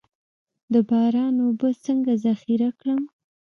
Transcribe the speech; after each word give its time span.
د 0.73 0.75
باران 0.89 1.35
اوبه 1.45 1.69
څنګه 1.85 2.11
ذخیره 2.25 2.69
کړم؟ 2.79 3.01